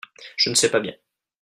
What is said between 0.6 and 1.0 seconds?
pas bien.